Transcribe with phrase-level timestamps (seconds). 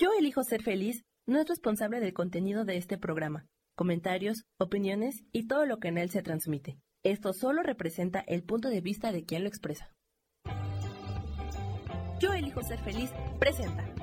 [0.00, 5.46] Yo elijo ser feliz no es responsable del contenido de este programa, comentarios, opiniones y
[5.46, 6.78] todo lo que en él se transmite.
[7.02, 9.92] Esto solo representa el punto de vista de quien lo expresa.
[12.18, 13.94] Yo elijo ser feliz presenta.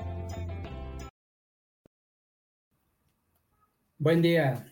[3.98, 4.72] Buen día,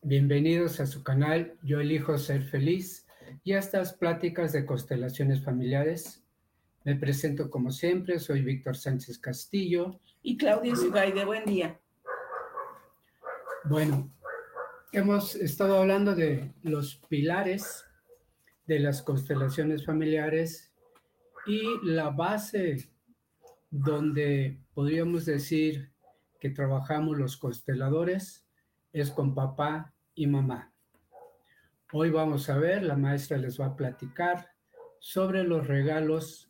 [0.00, 3.08] bienvenidos a su canal Yo elijo ser feliz
[3.42, 6.22] y a estas pláticas de constelaciones familiares.
[6.84, 10.00] Me presento como siempre, soy Víctor Sánchez Castillo.
[10.24, 11.80] Y Claudia Zugaide, buen día.
[13.64, 14.08] Bueno,
[14.92, 17.84] hemos estado hablando de los pilares
[18.66, 20.72] de las constelaciones familiares
[21.44, 22.88] y la base
[23.68, 25.90] donde podríamos decir
[26.38, 28.46] que trabajamos los consteladores
[28.92, 30.72] es con papá y mamá.
[31.92, 34.50] Hoy vamos a ver, la maestra les va a platicar
[35.00, 36.48] sobre los regalos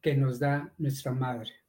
[0.00, 1.65] que nos da nuestra madre.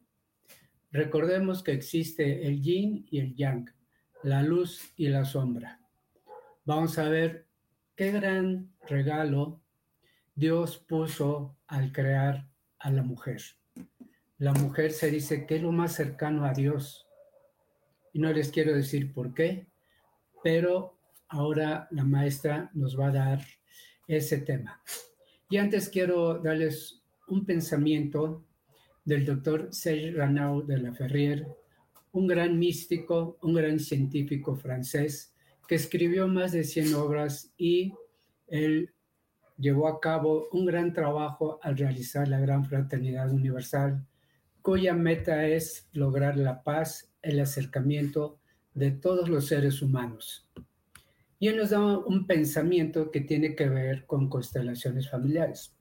[0.92, 3.70] Recordemos que existe el yin y el yang,
[4.24, 5.80] la luz y la sombra.
[6.66, 7.46] Vamos a ver
[7.96, 9.62] qué gran regalo
[10.36, 12.48] Dios puso al crear
[12.80, 13.42] a la mujer.
[14.38, 17.08] La mujer se dice que es lo más cercano a Dios.
[18.14, 19.68] Y no les quiero decir por qué,
[20.44, 23.46] pero ahora la maestra nos va a dar
[24.08, 24.82] ese tema.
[25.50, 28.47] Y antes quiero darles un pensamiento
[29.08, 31.48] del doctor Serge Ranau de la Ferrière,
[32.12, 35.34] un gran místico, un gran científico francés
[35.66, 37.94] que escribió más de 100 obras y
[38.48, 38.94] él
[39.58, 44.06] llevó a cabo un gran trabajo al realizar la Gran Fraternidad Universal,
[44.62, 48.42] cuya meta es lograr la paz, el acercamiento
[48.74, 50.50] de todos los seres humanos.
[51.40, 55.74] Y él nos da un pensamiento que tiene que ver con constelaciones familiares.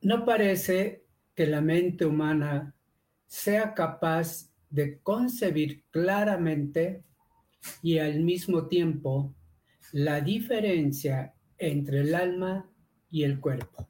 [0.00, 1.01] No parece
[1.34, 2.74] que la mente humana
[3.26, 7.04] sea capaz de concebir claramente
[7.82, 9.34] y al mismo tiempo
[9.92, 12.70] la diferencia entre el alma
[13.10, 13.88] y el cuerpo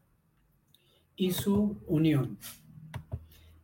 [1.17, 2.39] y su unión,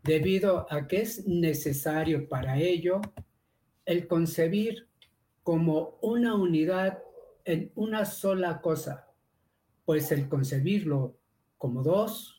[0.03, 3.01] debido a que es necesario para ello
[3.85, 4.89] el concebir
[5.43, 7.03] como una unidad
[7.45, 9.09] en una sola cosa,
[9.85, 11.19] pues el concebirlo
[11.57, 12.38] como dos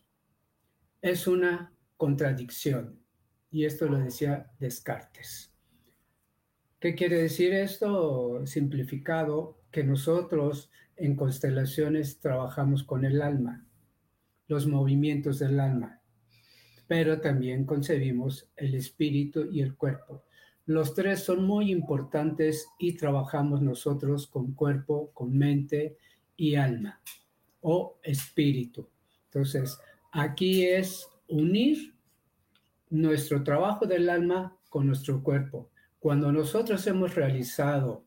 [1.01, 2.99] es una contradicción.
[3.51, 5.53] Y esto lo decía Descartes.
[6.79, 8.45] ¿Qué quiere decir esto?
[8.45, 13.65] Simplificado, que nosotros en constelaciones trabajamos con el alma,
[14.47, 16.01] los movimientos del alma,
[16.87, 20.23] pero también concebimos el espíritu y el cuerpo.
[20.65, 25.97] Los tres son muy importantes y trabajamos nosotros con cuerpo, con mente
[26.35, 27.01] y alma
[27.61, 28.89] o espíritu.
[29.25, 29.79] Entonces,
[30.11, 31.93] Aquí es unir
[32.89, 35.69] nuestro trabajo del alma con nuestro cuerpo.
[35.99, 38.05] Cuando nosotros hemos realizado,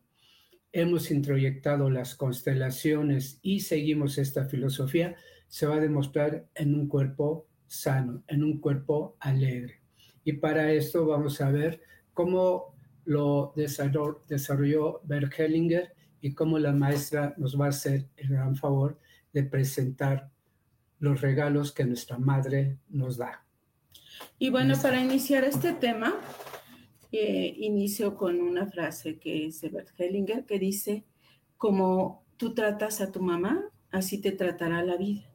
[0.72, 5.14] hemos introyectado las constelaciones y seguimos esta filosofía,
[5.46, 9.82] se va a demostrar en un cuerpo sano, en un cuerpo alegre.
[10.24, 11.82] Y para esto vamos a ver
[12.14, 12.74] cómo
[13.04, 18.98] lo desarrolló Bert Hellinger y cómo la maestra nos va a hacer el gran favor
[19.32, 20.32] de presentar
[21.02, 23.44] los regalos que nuestra madre nos da.
[24.38, 26.14] Y bueno, para iniciar este tema,
[27.10, 31.04] eh, inicio con una frase que es de Bert Hellinger que dice,
[31.58, 35.28] como tú tratas a tu mamá, así te tratará la vida.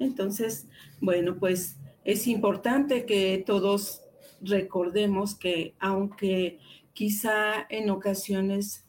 [0.00, 0.66] Entonces,
[1.00, 4.02] bueno, pues es importante que todos
[4.40, 6.58] recordemos que aunque
[6.92, 8.84] quizá en ocasiones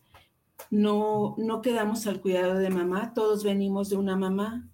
[0.72, 4.68] no, no quedamos al cuidado de mamá, todos venimos de una mamá,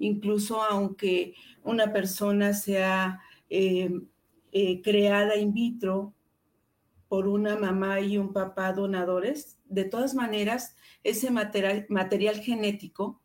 [0.00, 3.90] incluso aunque una persona sea eh,
[4.50, 6.12] eh, creada in vitro
[7.08, 13.20] por una mamá y un papá donadores, de todas maneras, ese material, material genético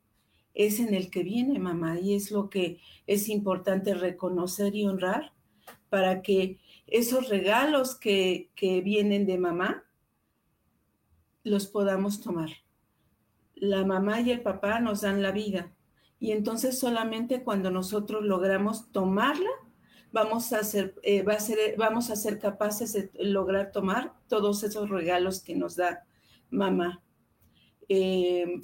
[0.54, 5.34] es en el que viene mamá y es lo que es importante reconocer y honrar
[5.90, 9.84] para que esos regalos que, que vienen de mamá
[11.44, 12.50] los podamos tomar.
[13.56, 15.72] La mamá y el papá nos dan la vida,
[16.20, 19.50] y entonces solamente cuando nosotros logramos tomarla,
[20.12, 24.64] vamos a ser, eh, va a ser, vamos a ser capaces de lograr tomar todos
[24.64, 26.06] esos regalos que nos da
[26.50, 27.04] mamá.
[27.90, 28.62] Eh,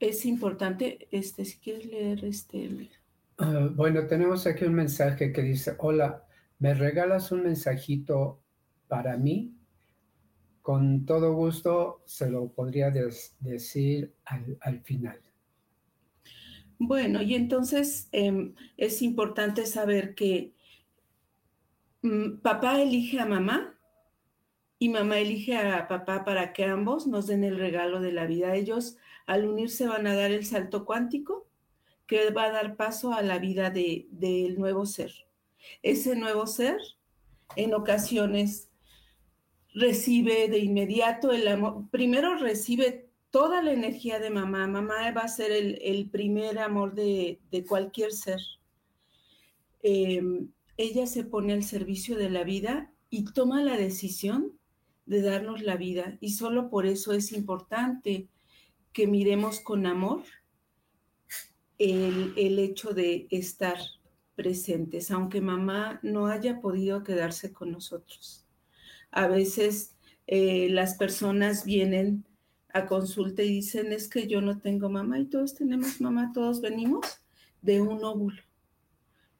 [0.00, 2.90] es importante, este, si quieres leer este.
[3.36, 6.24] Ah, bueno, tenemos aquí un mensaje que dice, hola,
[6.58, 8.40] ¿me regalas un mensajito
[8.86, 9.57] para mí?
[10.68, 12.92] Con todo gusto se lo podría
[13.40, 15.18] decir al, final.
[16.78, 20.52] Bueno, y entonces em, es importante saber que
[22.02, 23.80] mm, papá elige a mamá
[24.78, 28.54] y mamá elige a papá para que ambos nos den el regalo de la vida.
[28.54, 31.48] Ellos al unirse van a dar el salto cuántico
[32.06, 35.14] que va a dar paso a la vida del de, nuevo ser.
[35.82, 36.76] Ese nuevo ser
[37.56, 38.67] en ocasiones
[39.78, 44.66] recibe de inmediato el amor, primero recibe toda la energía de mamá.
[44.66, 47.38] Mamá va a ser el, primer amor de,
[47.68, 48.40] cualquier ser.
[49.82, 54.58] Em, ella se pone al servicio de la vida y toma la decisión
[55.06, 56.18] de darnos la vida.
[56.20, 58.28] Y solo por eso es importante
[58.92, 60.24] que miremos con amor
[61.78, 63.78] el, el hecho de estar
[64.34, 68.47] presentes, aunque mamá no haya podido quedarse con nosotros.
[69.10, 69.94] A veces
[70.26, 72.24] eh, las personas vienen
[72.72, 76.60] a consulta y dicen, es que yo no tengo mamá y todos tenemos mamá, todos
[76.60, 77.22] venimos
[77.62, 78.42] de un óvulo,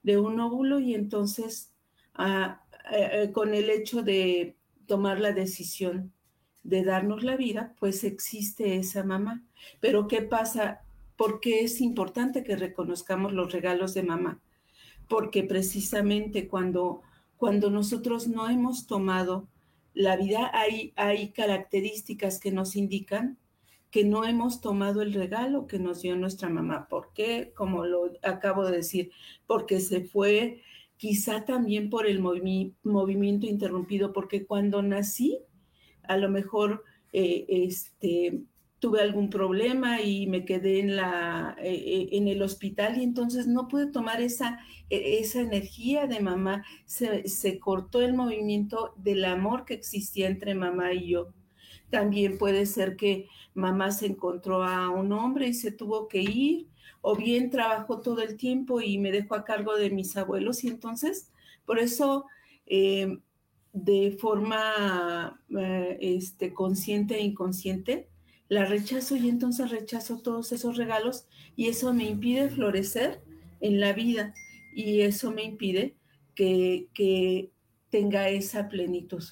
[0.03, 1.73] de un óvulo y entonces
[2.15, 4.57] ah, eh, eh, con el hecho de
[4.87, 6.13] tomar la decisión
[6.63, 9.43] de darnos la vida, pues existe esa mamá.
[9.81, 10.83] Pero ¿qué pasa?
[11.17, 14.41] ¿Por qué es importante que reconozcamos los regalos de mamá?
[15.09, 17.03] Porque precisamente cuando,
[17.37, 19.49] cuando nosotros no hemos tomado
[19.99, 23.37] la vida, hay, hay características que nos indican
[23.91, 26.87] que no hemos tomado el regalo que nos dio nuestra mamá.
[26.89, 27.53] ¿Por qué?
[27.53, 29.11] Como lo acabo de decir,
[29.49, 30.63] porque se fue
[30.99, 35.41] quizá también por el movimiento interrumpido, porque cuando nací,
[36.05, 38.43] a lo mejor eh, este,
[38.79, 43.47] tuve algún problema y me quedé en, la, eh, eh, en el hospital y entonces
[43.47, 46.65] no pude tomar esa, e, esa energía de mamá.
[46.85, 51.33] Se, se cortó el movimiento del amor que existía entre mamá y yo.
[51.91, 56.69] También puede ser que mamá se encontró a un hombre y se tuvo que ir
[57.01, 60.69] o bien trabajo todo el tiempo y me dejo a cargo de mis abuelos y
[60.69, 61.31] entonces
[61.65, 62.27] por eso
[62.67, 63.19] eh,
[63.73, 65.41] de forma
[66.01, 68.09] este, consciente e inconsciente
[68.49, 73.23] la rechazo y entonces rechazo todos esos regalos y eso me impide florecer
[73.61, 74.35] en la vida
[74.75, 75.97] y eso me impide
[76.35, 77.53] que,
[77.91, 79.25] tenga esa plenitud.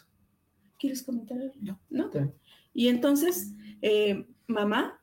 [0.78, 1.78] ¿Quieres comentar algo?
[1.90, 2.10] No.
[2.72, 3.52] Y entonces,
[3.82, 4.98] eh, mamá,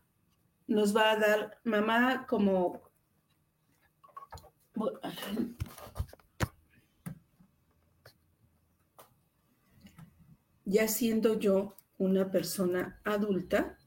[0.65, 2.81] nos va a dar mamá como
[10.65, 13.77] ya siendo yo una persona adulta,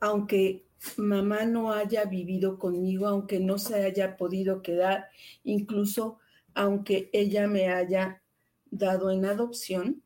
[0.00, 0.66] aunque
[0.96, 5.08] mamá no haya vivido conmigo, aunque no se haya podido quedar,
[5.44, 6.18] incluso
[6.54, 8.22] aunque ella me haya
[8.70, 10.02] dado en adopción,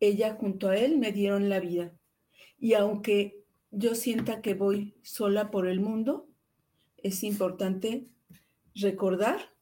[0.00, 1.92] ella junto a él me dieron la vida.
[2.58, 6.28] Y aunque yo sienta que voy sola por el mundo,
[6.96, 8.06] es importante
[8.74, 9.54] recordar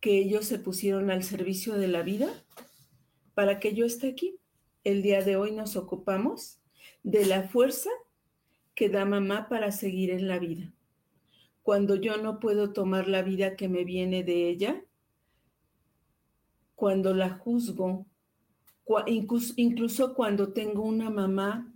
[0.00, 2.30] que ellos se pusieron al servicio de la vida
[3.34, 4.38] para que yo esté aquí.
[4.82, 6.59] El día de hoy nos ocupamos
[7.02, 7.90] de la fuerza
[8.74, 10.72] que da mamá para seguir en la vida.
[11.62, 14.84] Cuando yo no puedo tomar la vida que me viene de ella,
[16.74, 18.06] cuando la juzgo
[19.56, 21.72] incluso, cuando tengo una mamá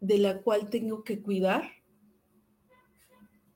[0.00, 1.70] de la cual tengo que cuidar,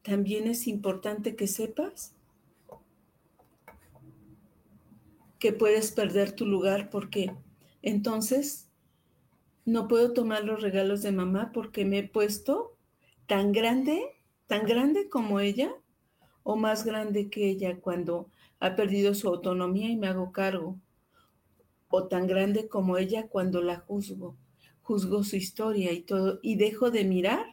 [0.02, 2.14] también es importante que sepas
[5.38, 7.34] que puedes perder tu lugar porque
[7.82, 8.69] entonces
[9.64, 12.76] no puedo tomar los regalos de mamá porque me he puesto
[13.26, 14.02] tan grande,
[14.46, 15.72] tan grande como ella
[16.42, 20.78] o más grande que ella cuando ha perdido su autonomía y me hago cargo
[21.88, 24.36] o tan grande como ella cuando la juzgo.
[24.82, 27.46] Juzgo su historia y todo y dejo de mirar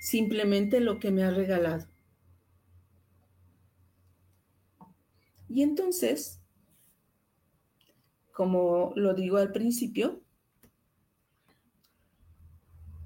[0.00, 1.86] simplemente lo que me ha regalado.
[5.48, 6.40] Y entonces,
[8.32, 10.20] como lo digo al principio,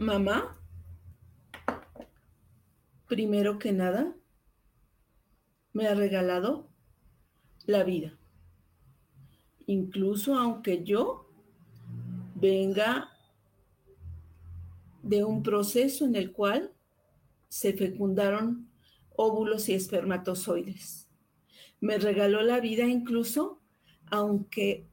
[0.05, 0.61] mamá,
[3.07, 4.15] primero que nada,
[5.73, 6.69] me ha regalado
[7.67, 8.17] la vida
[9.67, 11.29] incluso aunque yo
[12.35, 13.11] venga
[15.03, 16.73] de un proceso en el cual
[17.49, 18.69] se fecundaron
[19.17, 21.09] óvulos y espermatozoides.
[21.81, 23.61] Me regaló la vida incluso
[24.11, 24.87] aunque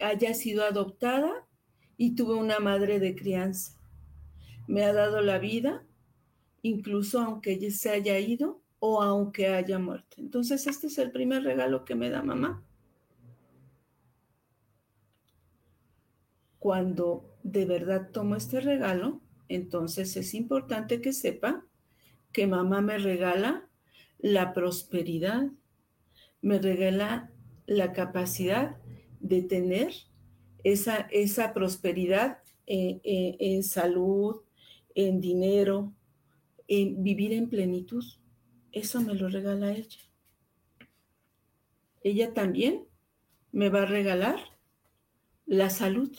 [0.00, 1.46] haya sido adoptada
[1.96, 3.75] y tuve una madre de crianza.
[4.66, 5.84] Me ha dado la vida
[6.62, 10.16] incluso aunque se haya ido o aunque haya muerto.
[10.18, 12.66] Entonces este es el primer regalo que me da mamá.
[16.66, 21.64] cuando de verdad tomo este regalo, entonces es importante que sepa
[22.32, 23.68] que mamá me regala
[24.18, 25.44] la prosperidad,
[26.42, 27.30] me regala
[27.66, 28.78] la capacidad
[29.20, 29.92] de tener
[30.64, 34.40] esa, esa prosperidad en, en salud,
[34.96, 35.94] en dinero,
[36.66, 38.04] en vivir en plenitud.
[38.72, 40.00] Eso me lo regala ella.
[42.02, 42.88] Ella también
[43.52, 44.40] me va a regalar
[45.44, 46.16] la salud.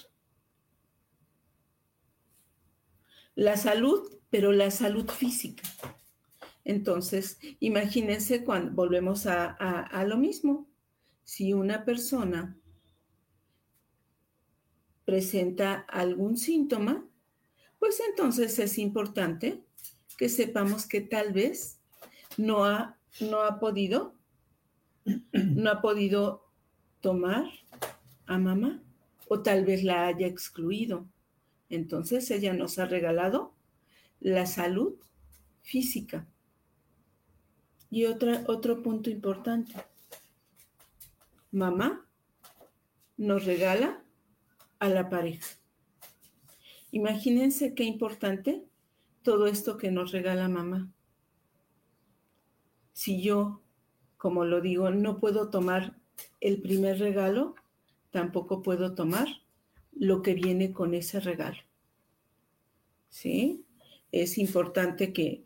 [3.33, 5.63] La salud, pero la salud física.
[6.63, 10.69] Entonces, imagínense cuando volvemos a, a lo mismo.
[11.23, 12.59] Si una persona
[15.03, 17.06] presenta algún síntoma,
[17.79, 19.63] pues entonces es importante
[20.17, 21.79] que sepamos que tal vez
[22.37, 24.15] no ha, no ha podido,
[25.31, 26.43] no ha podido
[27.01, 27.45] tomar
[28.25, 28.81] a mamá
[29.27, 31.07] o tal vez la haya excluido.
[31.69, 33.53] Entonces ella nos ha regalado
[34.19, 34.95] la salud
[35.61, 36.27] física.
[37.89, 39.73] Y otro punto importante.
[41.51, 42.05] Mamá
[43.15, 44.03] nos regala
[44.79, 45.47] a la pareja.
[46.91, 48.65] Imagínense qué importante
[49.21, 50.91] todo esto que nos regala mamá.
[52.93, 53.61] Si yo,
[54.17, 55.97] como lo digo, no puedo tomar
[56.39, 57.55] el primer regalo,
[58.11, 59.27] tampoco puedo tomar
[59.91, 61.59] lo que viene con ese regalo.
[63.09, 63.65] ¿Sí?
[64.11, 65.45] Es importante que,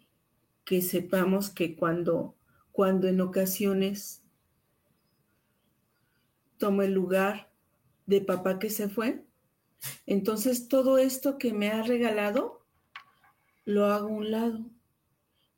[0.64, 2.36] que sepamos que cuando,
[2.72, 4.24] cuando en ocasiones
[6.58, 7.52] tomo el lugar
[8.06, 9.26] de papá que se fue,
[10.06, 12.66] entonces todo esto que me ha regalado,
[13.66, 14.66] lo hago a un lado.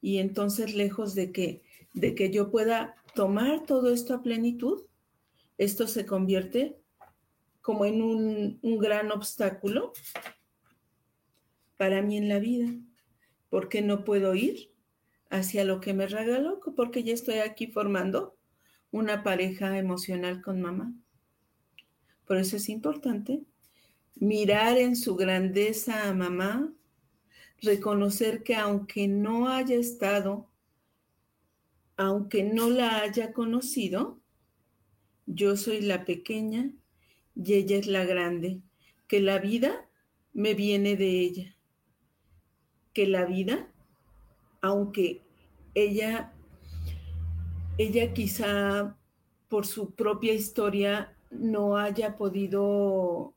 [0.02, 1.64] Y entonces lejos de que,
[1.94, 4.84] de que yo pueda tomar todo esto a plenitud,
[5.58, 6.78] esto se convierte
[7.62, 9.94] como en un, un gran obstáculo
[11.78, 12.74] para mí en la vida,
[13.50, 14.72] porque no puedo ir
[15.30, 18.38] hacia lo que me regaló, porque ya estoy aquí formando
[18.92, 20.94] una pareja emocional con mamá.
[22.26, 23.44] Por eso es importante
[24.16, 26.72] mirar en su grandeza a mamá,
[27.62, 30.48] reconocer que aunque no haya estado,
[31.98, 34.20] aunque no la haya conocido,
[35.26, 36.72] yo soy la pequeña
[37.36, 38.62] y ella es la grande,
[39.08, 39.90] que la vida
[40.34, 41.56] me viene de ella,
[42.94, 43.72] que la vida,
[44.62, 45.22] aunque
[45.74, 46.34] ella,
[47.78, 48.98] ella quizá
[49.48, 53.34] por su propia historia no haya podido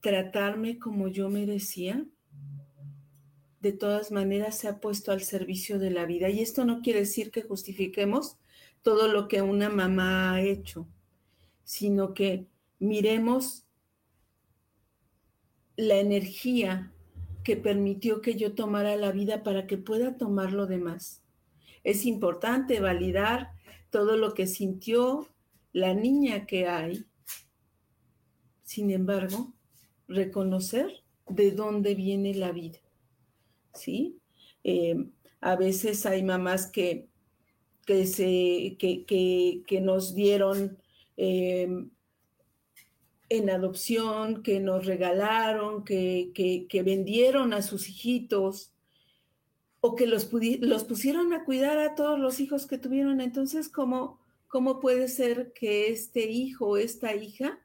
[0.00, 2.04] tratarme como yo merecía,
[3.60, 6.30] de todas maneras se ha puesto al servicio de la vida.
[6.30, 8.38] Y esto no quiere decir que justifiquemos
[8.82, 10.88] todo lo que una mamá ha hecho,
[11.64, 12.46] sino que
[12.78, 13.64] miremos
[15.76, 16.92] la energía
[17.44, 21.22] que permitió que yo tomara la vida para que pueda tomar lo demás.
[21.82, 23.52] Es importante validar
[23.90, 25.28] todo lo que sintió
[25.72, 27.06] la niña que hay.
[28.62, 29.54] Sin embargo,
[30.08, 32.78] reconocer de dónde viene la vida.
[33.74, 34.18] ¿Sí?
[34.64, 34.96] Eh,
[35.40, 37.08] a veces hay mamás que,
[37.86, 40.78] que, se, que, nos dieron
[41.16, 41.90] em,
[43.28, 48.72] en adopción, que nos regalaron, que, vendieron a sus hijitos
[49.80, 53.20] o que los, los, pusieron a cuidar a todos los hijos que tuvieron.
[53.20, 57.60] Entonces, ¿cómo, ¿cómo puede ser que este hijo o esta hija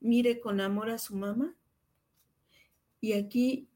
[0.00, 1.56] mire con amor a su mamá?
[3.00, 3.68] Y aquí,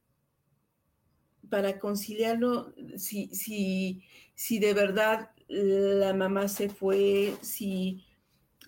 [1.48, 4.02] para conciliarlo, si, si,
[4.34, 8.04] si de verdad la mamá se fue, si,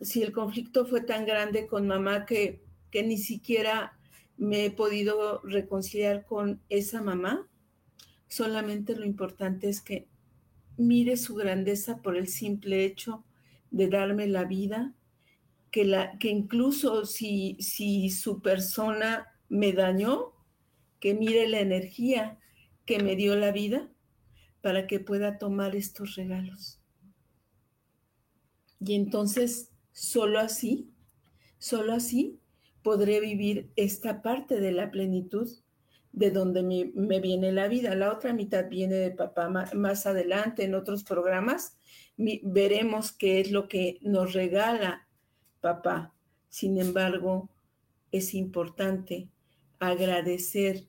[0.00, 3.98] si el conflicto fue tan grande con mamá que, que ni siquiera
[4.36, 7.48] me he podido reconciliar con esa mamá,
[8.28, 10.08] solamente lo importante es que
[10.76, 13.24] mire su grandeza por el simple hecho
[13.70, 14.94] de darme la vida,
[15.70, 20.35] que, la, que incluso si, si su persona me dañó,
[21.06, 22.36] que mire la energía
[22.84, 23.88] que me dio la vida
[24.60, 26.80] para que pueda tomar estos regalos.
[28.80, 30.90] Y entonces, solo así,
[31.58, 32.40] solo así
[32.82, 35.48] podré vivir esta parte de la plenitud
[36.10, 37.94] de donde me, viene la vida.
[37.94, 41.78] La otra mitad viene de papá más adelante en otros programas.
[42.16, 45.06] veremos qué es lo que nos regala
[45.60, 46.12] papá.
[46.48, 47.48] Sin embargo,
[48.10, 49.28] es importante
[49.78, 50.88] agradecer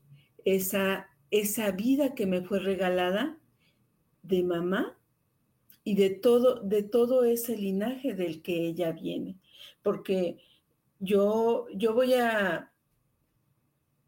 [0.56, 3.38] esa, esa vida que me fue regalada
[4.24, 4.98] de mamá
[5.84, 9.38] y de todo, de todo ese linaje del que ella viene.
[9.84, 10.38] Porque
[11.00, 12.72] yo, yo voy a,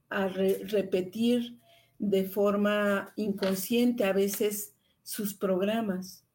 [0.10, 1.60] a repetir
[1.98, 6.26] de forma inconsciente a veces sus programas.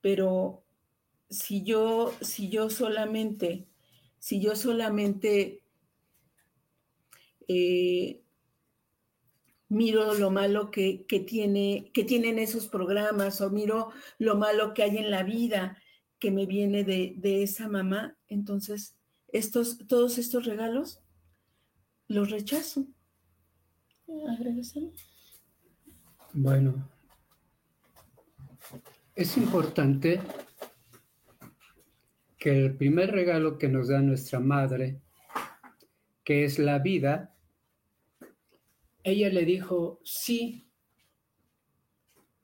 [0.00, 0.64] Pero
[1.30, 3.68] si yo, si yo solamente,
[4.18, 5.62] si yo solamente
[7.46, 8.21] eh,
[9.72, 14.98] miro lo malo que, tiene, que tienen esos programas o miro lo malo que hay
[14.98, 15.78] en la vida
[16.18, 18.96] que me viene de, esa mamá, entonces
[19.28, 21.00] estos, todos estos regalos
[22.06, 22.86] los rechazo.
[26.34, 26.88] Bueno,
[29.14, 30.20] es importante
[32.38, 35.00] que el primer regalo que nos da nuestra madre,
[36.24, 37.34] que es la vida,
[39.04, 40.68] ella le dijo sí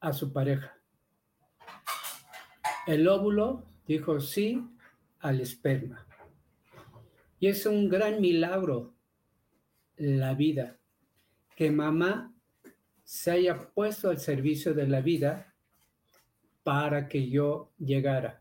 [0.01, 0.77] a su pareja.
[2.87, 4.65] El óvulo dijo sí
[5.21, 6.07] al esperma.
[7.41, 8.95] Y es un gran milagro
[9.97, 10.79] la vida,
[11.57, 12.33] que mamá
[13.05, 15.55] se haya puesto al servicio de la vida
[16.63, 18.41] para que yo llegara.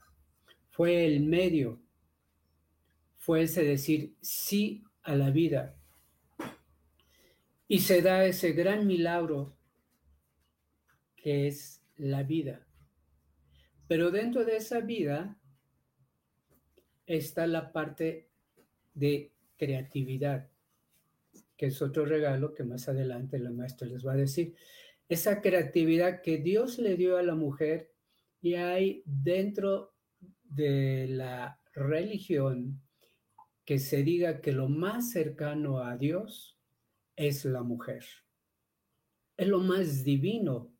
[0.71, 1.81] Fue el medio,
[3.17, 5.75] fue ese decir sí a la vida,
[7.67, 9.57] y se da ese gran milagro
[11.15, 12.65] que es la vida.
[13.87, 15.37] Pero dentro de esa vida
[17.05, 18.29] está la parte
[18.93, 20.49] de creatividad,
[21.55, 24.55] que es otro regalo que más adelante la maestra les va a decir.
[25.09, 27.91] Esa creatividad que Dios le dio a la mujer
[28.41, 29.93] y hay dentro
[30.43, 32.81] de la religión
[33.65, 36.56] que se diga que lo más cercano a Dios
[37.17, 38.05] es la mujer.
[39.35, 40.71] Es lo más divino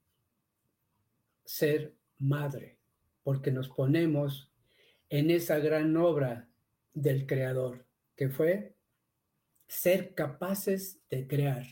[1.44, 2.77] ser madre,
[3.24, 4.51] porque nos ponemos
[5.10, 6.50] en esa gran obra
[6.94, 8.75] del Creador, que fue
[9.67, 11.65] ser capaces de crear.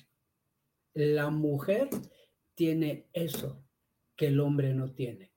[0.94, 1.90] La mujer
[2.56, 3.64] tiene eso
[4.16, 5.32] que el hombre no tiene.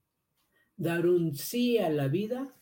[0.77, 2.55] Dar un sí a la vida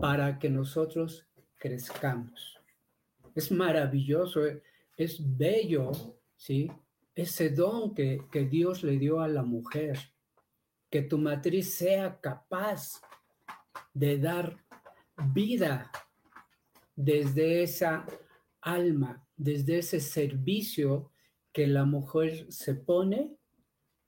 [0.00, 2.60] para que nosotros crezcamos.
[3.34, 4.42] Es maravilloso.
[4.96, 5.92] Es bello,
[6.36, 6.70] ¿sí?
[7.14, 9.98] Ese don que, que Dios le dio a la mujer,
[10.90, 13.00] que tu matriz sea capaz
[13.92, 14.64] de dar
[15.34, 15.90] vida
[16.94, 18.06] desde esa
[18.62, 21.10] alma, desde ese servicio
[21.52, 23.36] que la mujer se pone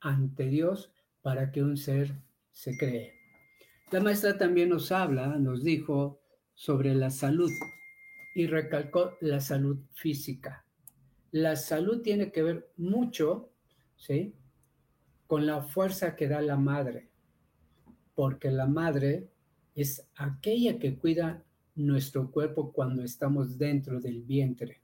[0.01, 2.15] ante Dios para que un ser
[2.53, 3.15] se cree.
[3.91, 6.21] La maestra también nos habla, nos dijo
[6.55, 7.51] sobre la salud
[8.35, 10.68] y recalcó la salud física
[11.31, 13.51] la salud tiene que ver mucho,
[13.97, 14.35] ¿sí?
[15.27, 17.11] Con la fuerza que da la madre,
[18.15, 19.29] porque la madre
[19.75, 24.83] es aquella que cuida nuestro cuerpo cuando estamos dentro del vientre.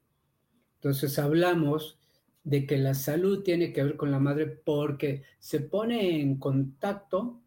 [0.76, 1.98] Entonces hablamos
[2.44, 7.40] de que la salud tiene que ver con la madre porque se pone en contacto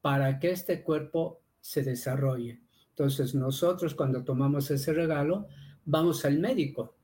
[0.00, 2.62] para que este cuerpo se desarrolle.
[2.88, 5.46] Entonces nosotros cuando tomamos ese regalo,
[5.84, 6.96] vamos al médico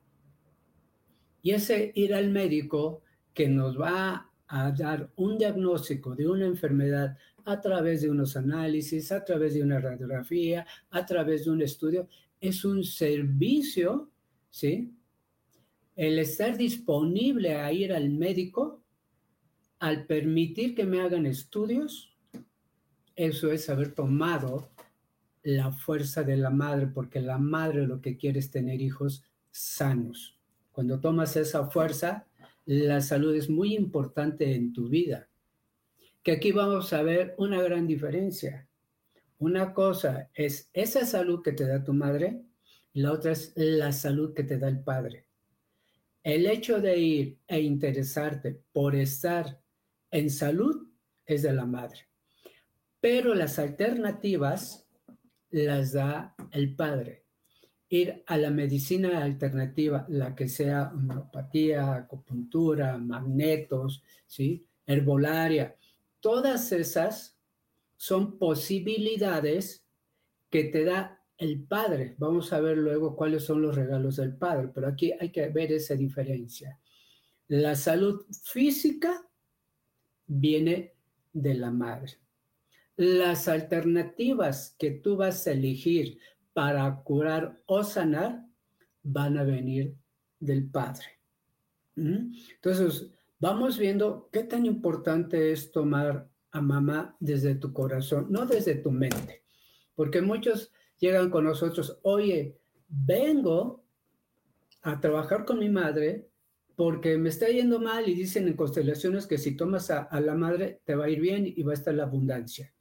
[1.46, 7.16] y ese ir al médico que nos va a dar un diagnóstico de una enfermedad
[7.44, 12.08] a través de unos análisis, a través de una radiografía, a través de un estudio,
[12.40, 14.10] es un servicio,
[14.50, 14.92] ¿sí?
[15.94, 18.82] El estar disponible a ir al médico,
[19.78, 22.12] al permitir que me hagan estudios,
[23.14, 24.68] eso es haber tomado
[25.44, 30.35] la fuerza de la madre, porque la madre lo que quiere es tener hijos sanos.
[30.76, 32.26] Cuando tomas esa fuerza,
[32.66, 35.26] la salud es muy importante en tu vida.
[36.22, 38.68] Que aquí vamos a ver una gran diferencia.
[39.38, 42.42] Una cosa es esa salud que te da tu madre
[42.92, 45.28] y la otra es la salud que te da el padre.
[46.22, 49.58] El hecho de ir e interesarte por estar
[50.10, 50.90] en salud
[51.24, 52.00] es de la madre.
[53.00, 54.86] Pero las alternativas
[55.48, 57.25] las da el padre
[57.88, 64.66] ir a la medicina alternativa, la que sea homeopatía, acupuntura, magnetos, ¿sí?
[64.86, 65.76] herbolaria,
[66.20, 67.36] todas esas
[67.96, 69.84] son posibilidades
[70.50, 72.14] que te da el Padre.
[72.18, 75.72] Vamos a ver luego cuáles son los regalos del Padre, pero aquí hay que ver
[75.72, 76.78] esa diferencia.
[77.48, 79.26] La salud física
[80.26, 80.94] viene
[81.32, 82.18] de la madre.
[82.96, 86.18] Las alternativas que tú vas a elegir
[86.56, 88.42] para curar o sanar
[89.02, 89.94] van a venir
[90.40, 91.04] del Padre.
[91.96, 92.32] ¿Mm?
[92.54, 98.76] Entonces, vamos viendo qué tan importante es tomar a mamá desde tu corazón, no desde
[98.76, 99.44] tu mente,
[99.94, 103.84] porque muchos llegan con nosotros, oye, vengo
[104.80, 106.30] a trabajar con mi madre
[106.74, 110.80] porque me está yendo mal y dicen en constelaciones que si tomas a, la madre
[110.86, 112.72] te va a ir bien y va a estar la abundancia.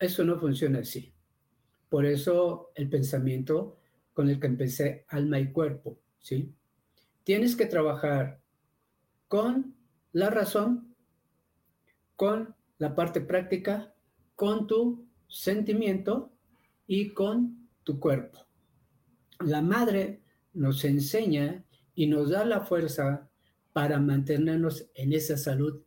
[0.00, 1.14] Eso no funciona así.
[1.90, 3.76] Por eso el pensamiento
[4.14, 6.54] con el que empecé, alma y cuerpo, ¿sí?
[7.24, 8.40] Tienes que trabajar
[9.28, 9.74] con
[10.12, 10.94] la razón,
[12.16, 13.94] con la parte práctica,
[14.34, 16.32] con tu sentimiento
[16.86, 18.38] y con tu cuerpo.
[19.40, 20.22] La madre
[20.54, 23.28] nos enseña y nos da la fuerza
[23.72, 25.82] para mantenernos en esa salud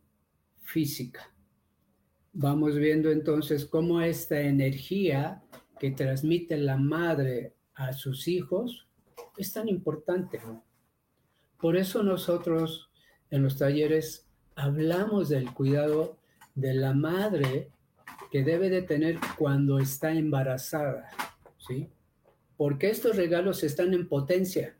[0.62, 1.34] física.
[2.32, 5.42] Vamos viendo entonces cómo esta energía
[5.78, 8.86] que transmite la madre a sus hijos
[9.36, 10.40] es tan importante.
[11.58, 12.90] Por eso nosotros
[13.30, 16.18] en los talleres hablamos del cuidado
[16.54, 17.70] de la madre
[18.30, 21.10] que debe de tener cuando está embarazada,
[21.58, 21.88] ¿sí?
[22.56, 24.76] Porque estos regalos están en potencia.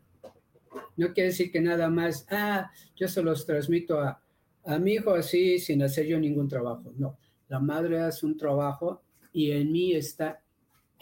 [0.97, 4.21] No quiere decir que nada más, ah, yo se los transmito a,
[4.65, 6.93] a mi hijo así sin hacer yo ningún trabajo.
[6.97, 9.03] No, la madre hace un trabajo
[9.33, 10.44] y en mí está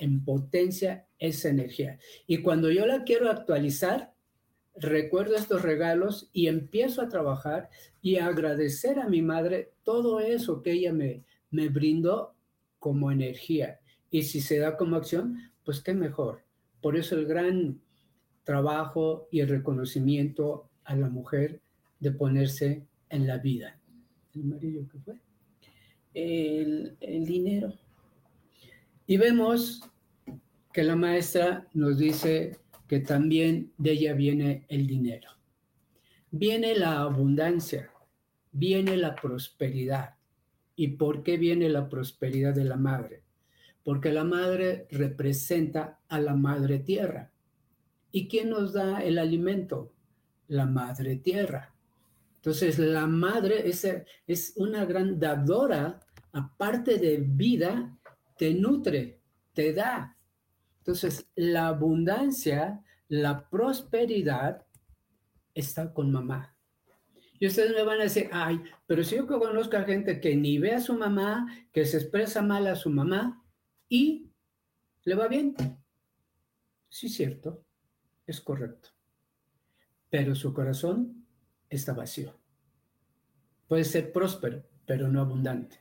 [0.03, 1.97] en potencia esa energía.
[2.27, 4.13] Y cuando yo la quiero actualizar,
[4.75, 10.61] recuerdo estos regalos y empiezo a trabajar y a agradecer a mi madre todo eso
[10.61, 12.35] que ella me, me brindó
[12.81, 13.79] como energía.
[14.11, 16.43] Y si se da como acción, pues qué mejor.
[16.81, 17.81] Por eso el gran
[18.43, 21.61] trabajo y el reconocimiento a la mujer
[22.01, 23.79] de ponerse en la vida.
[24.35, 25.15] ¿El amarillo qué fue?
[26.13, 27.73] El, el dinero.
[29.07, 29.83] Y vemos
[30.73, 32.59] que la maestra nos dice
[32.89, 35.29] que también de ella viene el dinero.
[36.31, 37.91] Viene la abundancia,
[38.51, 40.17] viene la prosperidad.
[40.75, 43.23] ¿Y por qué viene la prosperidad de la madre?
[43.85, 47.33] Porque la madre representa a la madre tierra.
[48.11, 49.93] ¿Y quién nos da el alimento?
[50.49, 51.75] La madre tierra.
[52.37, 53.87] Entonces, la madre es,
[54.27, 56.01] es una gran dadora,
[56.33, 57.97] aparte de vida,
[58.37, 59.21] te nutre,
[59.53, 60.17] te da.
[60.83, 64.67] Entonces, la abundancia, la prosperidad
[65.55, 66.57] está con mamá.
[67.39, 70.59] Y ustedes me van a decir, ay, pero si yo conozco a gente que ni
[70.59, 73.45] ve a su mamá, que se expresa mal a su mamá
[73.89, 74.29] y
[75.05, 75.55] le va bien.
[76.89, 77.65] Sí, cierto
[78.27, 78.89] es correcto,
[80.11, 81.25] pero su corazón
[81.71, 82.37] está vacío.
[83.69, 85.79] Puede ser próspero, pero no abundante.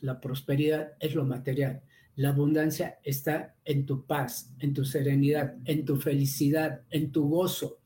[0.00, 1.82] La prosperidad es lo material.
[2.20, 7.80] La abundancia está en tu paz, en tu serenidad, en tu felicidad, en tu gozo.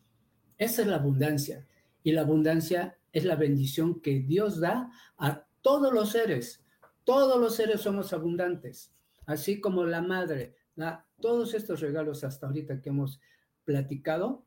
[0.59, 1.65] Esa es la abundancia.
[2.03, 6.65] Y la abundancia es la bendición que Dios da a todos los seres.
[7.05, 8.93] Todos los seres somos abundantes.
[9.25, 13.21] Así como la madre da todos estos regalos hasta ahorita que hemos
[13.63, 14.45] platicado,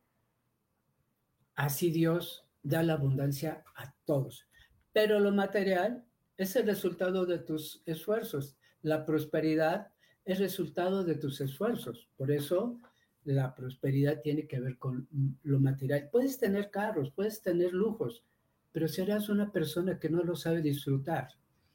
[1.55, 4.49] así Dios da la abundancia a todos.
[4.91, 6.03] Pero lo material
[6.35, 8.57] es el resultado de tus esfuerzos.
[8.87, 9.89] La prosperidad
[10.23, 12.07] es resultado de tus esfuerzos.
[12.15, 12.79] Por eso
[13.25, 15.09] la prosperidad tiene que ver con
[15.43, 16.07] lo material.
[16.09, 18.23] Puedes tener carros, puedes tener lujos,
[18.71, 21.27] pero serás una persona que no lo sabe disfrutar.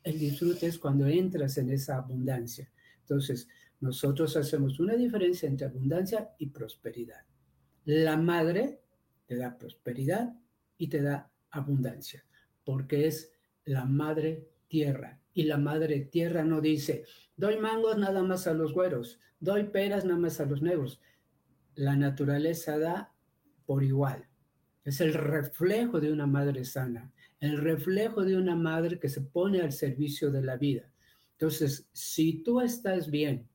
[0.03, 2.73] El disfrute es cuando entras en esa abundancia.
[3.01, 3.47] Entonces,
[3.81, 7.27] nosotros hacemos una diferencia entre abundancia y prosperidad.
[7.85, 8.81] La madre
[9.27, 10.33] te da prosperidad
[10.79, 12.25] y te da abundancia,
[12.65, 13.31] porque es
[13.67, 15.22] la madre tierra.
[15.35, 17.05] Y la madre tierra no dice,
[17.37, 21.01] doy mangos nada más a los güeros, doy peras nada más a los negros.
[21.75, 23.13] La naturaleza da
[23.67, 24.29] por igual.
[24.85, 29.61] Es el reflejo de una madre sana, el reflejo de una madre que se pone
[29.61, 30.93] al servicio de la vida.
[31.33, 33.49] Entonces, si tú estás bien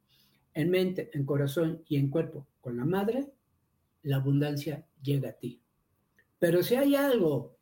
[0.53, 3.31] en mente, en corazón y en cuerpo con la madre,
[4.03, 5.61] la abundancia llega a ti.
[6.39, 7.57] Pero si hay algo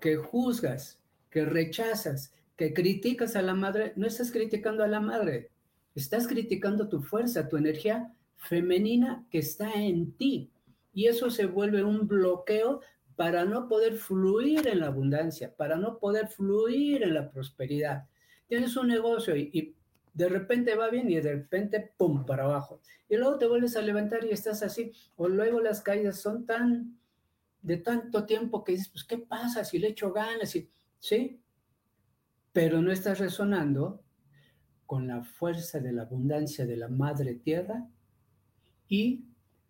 [0.00, 1.00] que juzgas,
[1.30, 5.48] que rechazas, que criticas a la madre, no estás criticando a la madre,
[5.94, 10.50] estás criticando tu fuerza, tu energía femenina que está en ti.
[10.92, 12.82] Y eso se vuelve un bloqueo
[13.16, 18.04] para no poder fluir en la abundancia, para no poder fluir en la prosperidad.
[18.46, 19.74] Tienes un negocio y,
[20.12, 22.82] de repente va bien y de repente, ¡pum!, para abajo.
[23.08, 24.92] Y luego te vuelves a levantar y estás así.
[25.16, 26.98] O luego las caídas son tan,
[27.62, 30.54] de tanto tiempo que dices, pues, ¿qué pasa si le echo ganas?
[30.56, 30.68] Y,
[30.98, 31.40] ¿Sí?
[32.52, 34.02] Pero no estás resonando
[34.86, 37.86] con la fuerza de la abundancia de la madre tierra
[38.88, 39.24] y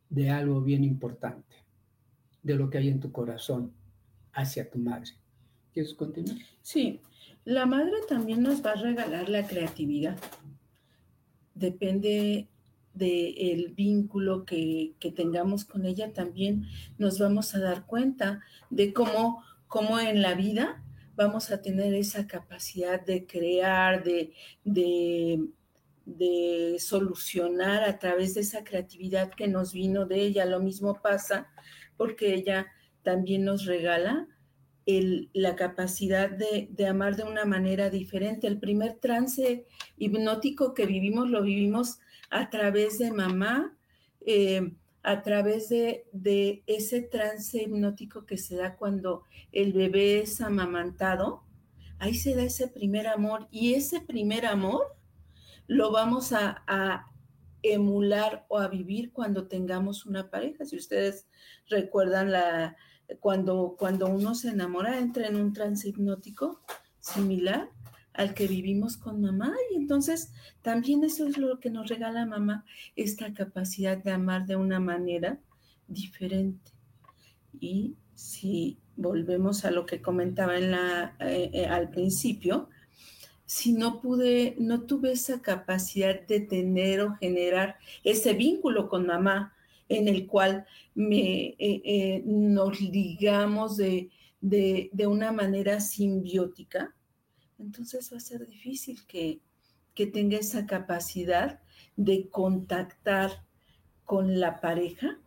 [0.09, 1.57] de algo bien importante,
[2.43, 3.73] de lo que hay en tu corazón
[4.33, 5.11] hacia tu madre.
[5.73, 6.37] ¿Quieres continuar?
[6.63, 7.01] Sí,
[7.45, 10.19] la madre también nos va a regalar la creatividad.
[11.55, 12.49] Depende
[12.95, 16.67] del vínculo que, tengamos con ella, también
[16.99, 20.83] nos vamos a dar cuenta de cómo, cómo en la vida
[21.21, 24.33] vamos a tener esa capacidad de crear, de,
[24.65, 30.47] de, solucionar a través de esa creatividad que nos vino de ella.
[30.47, 31.49] Lo mismo pasa
[31.99, 32.69] porque ella
[33.03, 34.29] también nos regala
[34.87, 38.47] la capacidad de, amar de una manera diferente.
[38.47, 39.67] El primer trance
[39.99, 41.99] hipnótico que vivimos lo vivimos
[42.31, 43.77] a través de mamá,
[44.25, 50.41] eh, a través de, de, ese trance hipnótico que se da cuando el bebé es
[50.41, 51.45] amamantado.
[51.99, 54.97] Ahí se da ese primer amor y ese primer amor
[55.67, 57.07] lo vamos a,
[57.63, 60.65] emular o a vivir cuando tengamos una pareja.
[60.65, 61.29] Si ustedes
[61.69, 62.75] recuerdan la,
[63.21, 66.63] cuando, cuando uno se enamora, entra en un trance hipnótico
[67.01, 67.69] similar
[68.21, 70.31] al que vivimos con mamá y entonces
[70.61, 75.41] también eso es lo que nos regala mamá, esta capacidad de amar de una manera
[75.89, 76.71] diferente.
[77.59, 82.69] Y si volvemos a lo que comentaba en la, eh, eh, al principio,
[83.47, 89.55] si no pude, no tuve esa capacidad de tener o generar ese vínculo con mamá
[89.89, 94.11] en el cual me, eh, nos ligamos de,
[94.43, 96.95] de, una manera simbiótica,
[97.61, 99.41] entonces va a ser difícil que,
[99.95, 101.61] que tenga esa capacidad
[101.97, 103.45] de contactar
[104.05, 105.19] con la pareja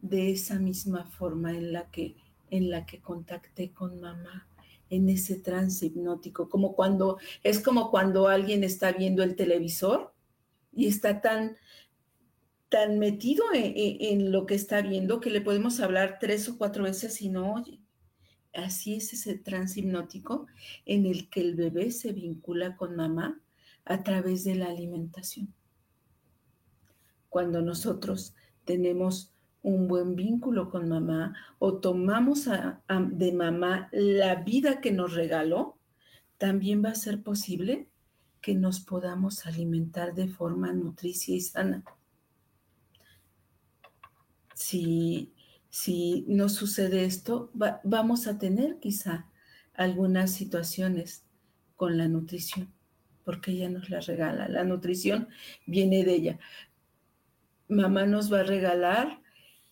[0.00, 2.16] de esa misma forma en la que,
[2.50, 4.48] en la que contacté con mamá
[4.90, 10.14] en ese trance hipnótico, como cuando es como cuando alguien está viendo el televisor
[10.72, 11.56] y está tan
[12.68, 17.22] tan metido en, lo que está viendo que le podemos hablar tres o cuatro veces
[17.22, 17.83] y no oye.
[18.54, 20.46] Así es ese trance hipnótico
[20.86, 23.40] en el que el bebé se vincula con mamá
[23.84, 25.52] a través de la alimentación.
[27.28, 34.92] Cuando nosotros tenemos un buen vínculo con mamá o tomamos de mamá la vida que
[34.92, 35.76] nos regaló,
[36.38, 37.88] también va a ser posible
[38.40, 41.82] que nos podamos alimentar de forma nutricia y sana
[44.54, 45.32] si,
[45.74, 47.50] si no sucede esto,
[47.82, 49.28] vamos a tener quizá
[49.72, 51.24] algunas situaciones
[51.74, 52.72] con la nutrición,
[53.24, 54.46] porque ella nos la regala.
[54.46, 55.26] La nutrición
[55.66, 56.38] viene de ella.
[57.66, 59.20] Mamá nos va a regalar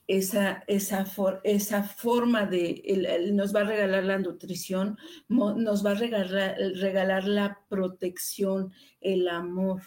[0.08, 1.06] esa, esa,
[1.44, 7.60] esa forma de, nos va a regalar la nutrición, nos va a regalar, regalar la
[7.68, 9.82] protección, el amor.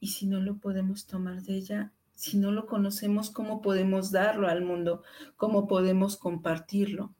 [0.00, 4.48] Y si no lo podemos tomar de ella, si no lo conocemos, ¿cómo podemos darlo
[4.48, 5.02] al mundo?
[5.36, 7.14] ¿Cómo podemos compartirlo?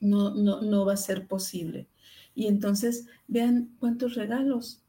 [0.00, 1.88] No, no, no va a ser posible.
[2.34, 4.82] Y entonces, vean cuántos regalos.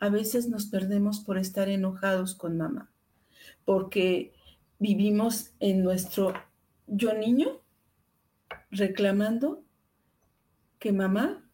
[0.00, 2.90] A veces nos perdemos por estar enojados con mamá,
[3.64, 4.32] porque
[4.78, 6.32] vivimos en nuestro
[6.86, 7.60] yo niño
[8.70, 9.64] reclamando
[10.78, 11.44] que mamá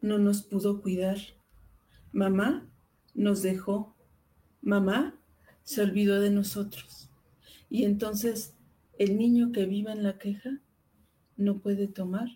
[0.00, 1.18] no nos pudo cuidar,
[2.12, 2.68] mamá
[3.14, 3.96] nos dejó,
[4.60, 5.17] mamá
[5.68, 7.10] se olvidó de nosotros.
[7.68, 8.54] Y entonces
[8.98, 10.62] el niño que vive en la queja
[11.36, 12.26] no puede tomar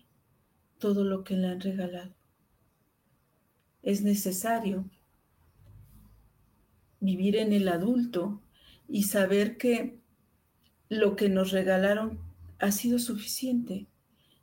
[0.77, 2.13] todo lo que le han regalado.
[3.81, 4.87] Es necesario
[6.99, 8.39] vivir en el adulto
[8.87, 9.97] y saber que
[10.87, 12.19] lo que nos regalaron
[12.59, 13.87] ha sido suficiente.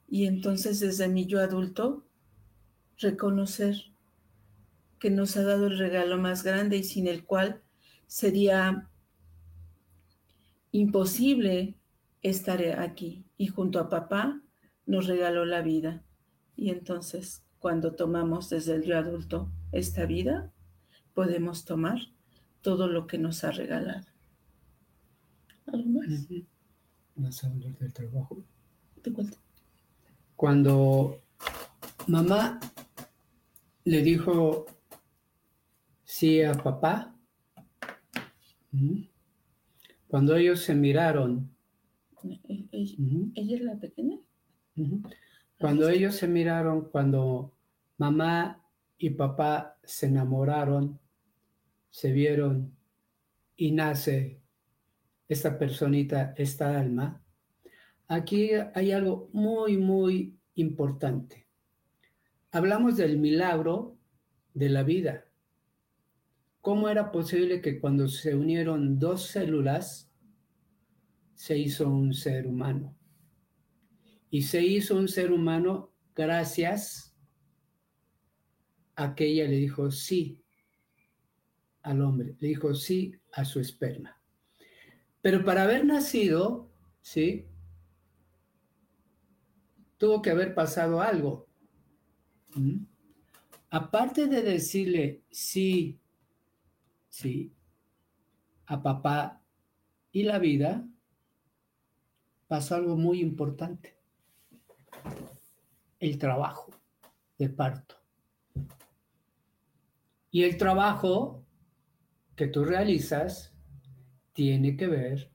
[0.09, 2.05] Y entonces desde mi yo adulto,
[2.99, 3.77] reconocer
[4.99, 7.63] que nos ha dado el regalo más grande y sin el cual
[8.11, 8.91] sería
[10.73, 11.77] imposible
[12.23, 13.25] estar aquí.
[13.37, 14.43] Y junto a papá
[14.85, 16.03] nos regaló la vida.
[16.57, 20.53] Y entonces, cuando tomamos desde el yo adulto esta vida,
[21.15, 22.01] podemos tomar
[22.63, 24.09] todo lo que nos ha regalado.
[25.67, 26.27] ¿Algo más?
[27.15, 28.43] Vas a hablar del trabajo.
[30.35, 31.23] Cuando
[32.09, 32.59] mamá
[33.85, 34.67] le dijo
[36.03, 37.15] sí a papá,
[40.07, 41.51] cuando ellos se miraron.
[42.23, 44.19] ¿Ella, es la pequeña?
[45.59, 47.55] Cuando ellos se miraron, cuando
[47.99, 48.65] mamá
[48.99, 50.99] y papá se enamoraron,
[51.91, 52.75] se vieron
[53.57, 54.41] y nace
[55.29, 57.23] esta personita, esta alma,
[58.09, 61.47] aquí hay algo muy, muy importante.
[62.51, 63.97] Hablamos del milagro
[64.55, 65.30] de la vida.
[66.61, 70.13] ¿Cómo era posible que cuando se unieron dos células
[71.35, 72.97] se hizo un ser humano?
[74.31, 77.17] Y se hizo un ser humano gracias
[78.95, 80.39] a que ella le dijo sí.
[81.83, 84.21] al hombre, le dijo sí a su esperma.
[85.23, 86.71] Pero para haber nacido,
[87.01, 87.47] ¿sí?
[89.97, 91.49] Tuvo que haber pasado algo.
[92.55, 92.85] ¿Mm?
[93.71, 96.00] Aparte de decirle sí,
[97.11, 97.53] sí,
[98.67, 99.43] a papá
[100.13, 100.87] y la vida,
[102.47, 103.97] pasó algo muy importante.
[105.99, 106.73] El trabajo
[107.39, 107.97] de parto.
[110.31, 111.45] Y el trabajo
[112.37, 113.55] que tú realizas
[114.33, 115.31] tiene que ver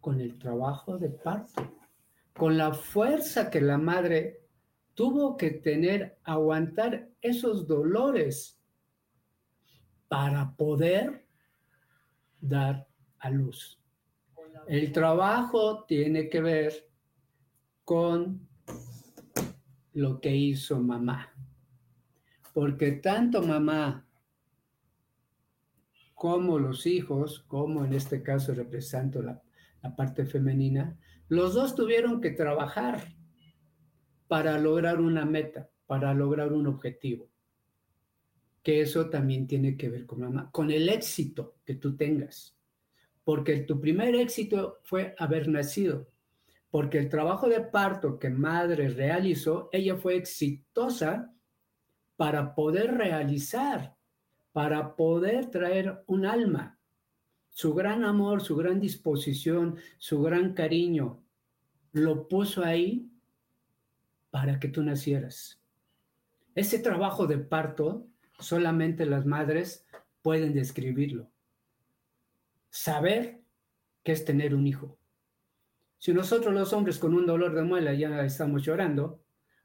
[0.00, 1.78] con el trabajo de parto,
[2.34, 4.42] con la fuerza que la madre
[4.94, 8.60] tuvo que tener, aguantar esos dolores
[10.14, 11.26] para poder
[12.40, 12.86] dar
[13.18, 13.80] a luz.
[14.68, 16.72] El trabajo tiene que ver
[17.84, 18.48] con
[19.92, 21.34] lo que hizo mamá.
[22.52, 24.06] Porque tanto mamá
[26.14, 29.42] como los hijos, como en este caso represento la,
[29.96, 30.96] parte femenina,
[31.26, 33.02] los dos tuvieron que trabajar
[34.28, 37.33] para lograr una meta, para lograr un objetivo.
[38.64, 42.56] Que eso también tiene que ver con mamá, con el éxito que tú tengas.
[43.22, 46.08] Porque tu primer éxito fue haber nacido.
[46.70, 51.32] Porque el trabajo de parto que madre realizó, ella fue exitosa
[52.16, 53.94] para poder realizar,
[54.50, 56.80] para poder traer un alma.
[57.50, 61.22] Su gran amor, su gran disposición, su gran cariño,
[61.92, 63.08] lo puso ahí
[64.30, 65.60] para que tú nacieras.
[66.56, 69.86] Ese trabajo de parto, solamente las madres
[70.22, 71.30] pueden describirlo.
[72.70, 73.40] Saber
[74.02, 74.98] qué es tener un hijo.
[75.98, 79.22] Si nosotros los hombres con un dolor de muela ya estamos llorando,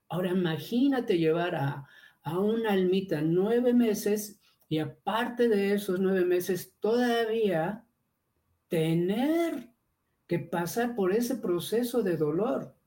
[0.08, 1.88] ahora imagínate llevar a,
[2.24, 7.86] a una almita nueve meses y aparte de esos nueve meses todavía
[8.68, 9.70] tener
[10.28, 12.79] que pasar por ese proceso de dolor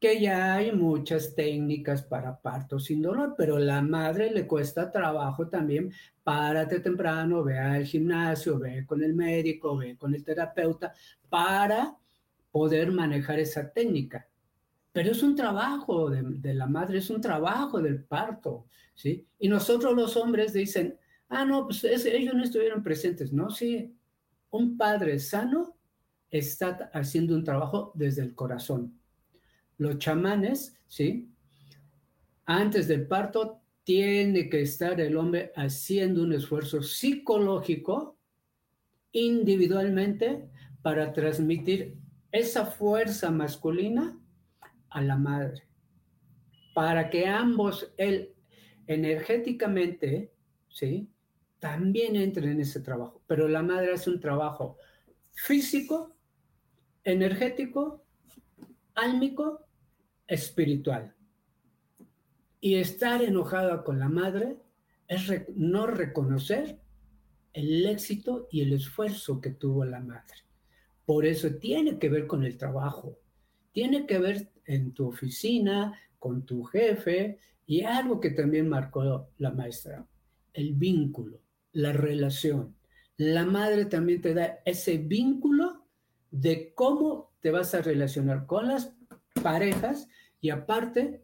[0.00, 5.48] que ya hay muchas técnicas para parto sin dolor, pero la madre le cuesta trabajo
[5.48, 10.94] también, párate temprano, ve al gimnasio, ve con el médico, ve con el terapeuta,
[11.28, 11.96] para
[12.52, 14.28] poder manejar esa técnica.
[14.92, 19.26] Pero es un trabajo de, la madre, es un trabajo del parto, ¿sí?
[19.38, 20.96] Y nosotros los hombres dicen,
[21.28, 23.50] ah, no, pues ellos no estuvieron presentes, ¿no?
[23.50, 23.94] Sí,
[24.50, 25.76] un padre sano
[26.30, 28.97] está haciendo un trabajo desde el corazón
[29.78, 31.30] los chamanes, ¿sí?
[32.44, 38.18] Antes del parto tiene que estar el hombre haciendo un esfuerzo psicológico
[39.12, 40.50] individualmente
[40.82, 41.96] para transmitir
[42.30, 44.18] esa fuerza masculina
[44.90, 45.66] a la madre,
[46.74, 48.34] para que ambos, él
[48.86, 50.32] energéticamente,
[50.68, 51.08] ¿sí?
[51.58, 54.76] También entren en ese trabajo, pero la madre hace un trabajo
[55.32, 56.14] físico,
[57.04, 58.04] energético,
[58.94, 59.67] álmico
[60.28, 61.14] espiritual.
[62.60, 64.56] Y estar enojada con la madre
[65.08, 66.78] es no reconocer
[67.52, 70.44] el éxito y el esfuerzo que tuvo la madre.
[71.04, 73.18] Por eso tiene que ver con el trabajo,
[73.72, 79.50] tiene que ver en tu oficina, con tu jefe y algo que también marcó la
[79.50, 80.06] maestra,
[80.52, 81.40] el vínculo,
[81.72, 82.76] la relación.
[83.16, 85.86] La madre también te da ese vínculo
[86.30, 88.97] de cómo te vas a relacionar con las
[89.42, 90.08] parejas
[90.40, 91.22] y aparte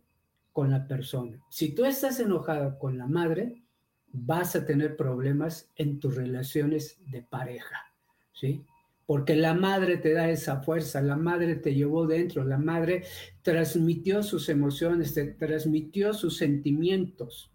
[0.53, 1.39] con la persona.
[1.51, 3.65] Si tú estás enojada con la madre,
[4.13, 7.93] vas a tener problemas en tus relaciones de pareja,
[8.33, 8.65] ¿sí?
[9.07, 13.05] Porque la madre te da esa fuerza, la madre te llevó dentro, la madre
[13.43, 17.51] transmitió sus emociones, te transmitió sus sentimientos.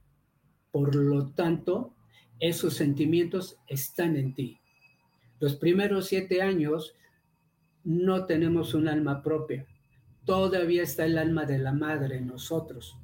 [0.71, 1.95] Por lo tanto,
[2.39, 4.59] esos sentimientos están en ti.
[5.39, 6.93] Los primeros siete años
[7.85, 9.65] no tenemos un alma propia,
[10.29, 12.95] todavía está el alma de la madre en nosotros.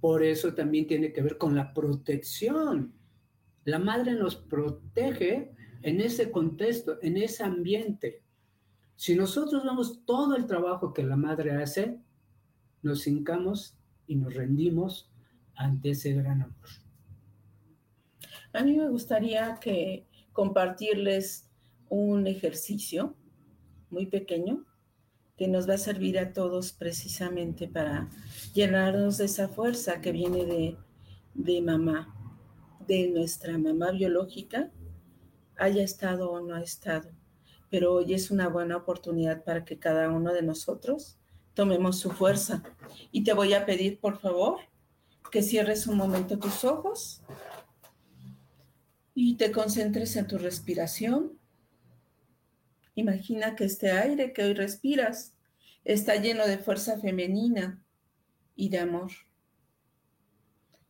[0.00, 2.94] Por eso también tiene que ver con la protección.
[3.66, 8.22] La madre nos protege en ese contexto, en ese ambiente.
[8.96, 12.00] Si nosotros vemos todo el trabajo que la madre hace,
[12.80, 15.12] nos hincamos y nos rendimos
[15.56, 16.68] ante ese gran amor.
[18.54, 21.50] A mí me gustaría que compartirles
[21.90, 23.14] un ejercicio
[23.90, 24.64] muy pequeño
[25.36, 28.08] que nos va a servir a todos precisamente para
[28.52, 30.76] llenarnos de esa fuerza que viene de,
[31.34, 32.14] de mamá,
[32.86, 34.70] de nuestra mamá biológica,
[35.56, 37.10] haya estado o no ha estado.
[37.70, 41.18] Pero hoy es una buena oportunidad para que cada uno de nosotros
[41.54, 42.62] tomemos su fuerza.
[43.10, 44.58] Y te voy a pedir, por favor,
[45.30, 47.22] que cierres un momento tus ojos
[49.16, 51.38] Y te concentres en tu respiración.
[52.94, 55.34] Imagina que este aire que hoy respiras
[55.84, 57.82] está lleno de fuerza femenina
[58.54, 59.10] y de amor.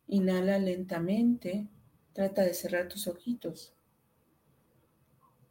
[0.06, 1.66] Inhala lentamente.
[2.12, 3.74] Trata de cerrar tus ojitos.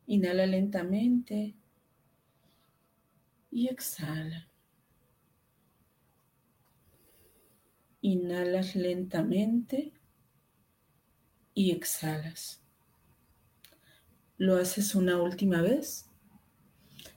[0.08, 1.56] Inhala lentamente
[3.52, 4.48] y exhala.
[8.02, 9.94] Inhalas lentamente
[11.54, 12.62] y exhalas.
[14.38, 16.10] Lo haces una última vez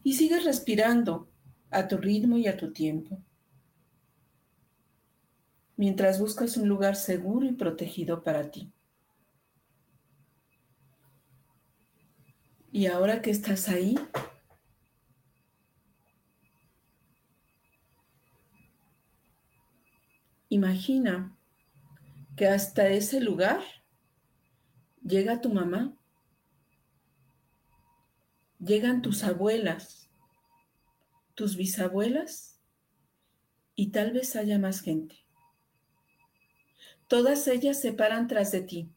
[0.06, 1.28] y sigues respirando
[1.68, 3.20] a tu ritmo y a tu tiempo.
[5.76, 8.72] Mientras buscas un lugar seguro y protegido para ti.
[12.70, 13.98] Y ahora que estás ahí,
[20.48, 21.36] imagina
[22.36, 23.60] que hasta ese lugar
[25.02, 25.95] llega tu mamá,
[28.58, 30.08] llegan tus abuelas,
[31.34, 32.60] tus bisabuelas
[33.74, 35.16] y tal vez haya más gente.
[37.08, 38.90] Todas ellas se paran tras de ti.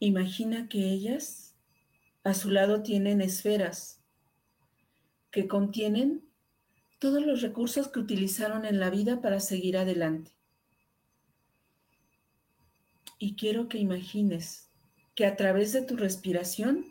[0.00, 1.54] Imagina que ellas
[2.24, 4.02] a su lado tienen esferas
[5.30, 6.28] que contienen
[6.98, 10.33] todos los recursos que utilizaron en la vida para seguir adelante.
[13.24, 14.68] Y quiero que imagines
[15.14, 16.84] que a través de tu respiración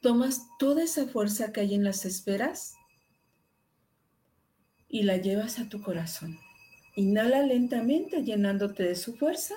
[0.00, 2.76] tomas toda esa fuerza que hay en las esferas
[4.88, 6.38] y la llevas a tu corazón.
[6.96, 9.54] Inhala lentamente llenándote de su fuerza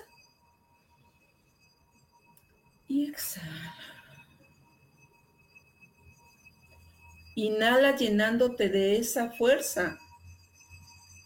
[2.89, 3.73] y exhala.
[7.35, 9.97] Inhala llenándote de esa fuerza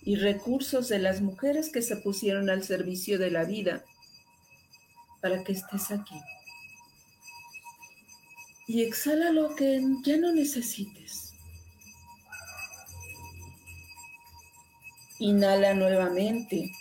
[0.04, 3.84] y recursos de las mujeres que se pusieron al servicio de la vida
[5.26, 6.22] para que estés aquí.
[8.68, 11.34] Y exhala lo que ya no necesites.
[15.18, 16.72] Inhala nuevamente,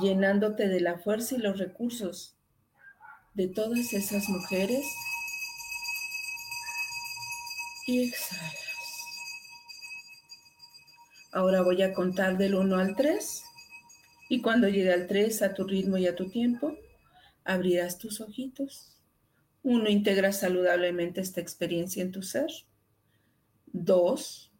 [0.00, 2.36] llenándote de la fuerza y los recursos
[3.34, 4.86] de todas esas mujeres
[7.88, 8.54] y exhalas.
[11.32, 13.42] Ahora voy a contar del 1 al 3
[14.28, 16.76] y cuando llegue al 3 a tu ritmo y a tu tiempo,
[17.46, 18.98] abrirás tus ojitos.
[19.62, 22.50] Uno, integra saludablemente esta experiencia en tu ser.
[23.66, 24.52] Dos,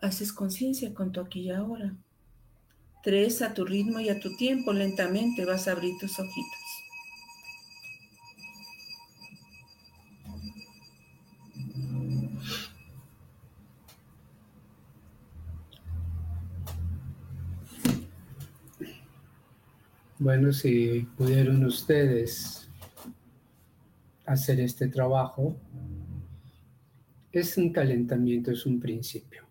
[0.00, 1.96] haces conciencia con tu aquí y ahora.
[3.02, 6.65] Tres, a tu ritmo y a tu tiempo, lentamente vas a abrir tus ojitos.
[20.26, 22.68] Bueno, si pudieron ustedes
[24.24, 25.56] hacer este trabajo,
[27.30, 29.44] es un calentamiento, es un principio.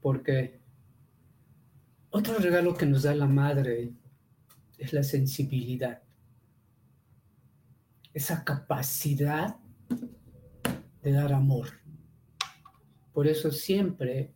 [0.00, 0.62] Porque
[2.08, 3.92] otro regalo que nos da la madre
[4.78, 6.00] es la sensibilidad,
[8.14, 9.56] esa capacidad
[11.02, 11.68] de dar amor.
[13.12, 14.32] Por eso siempre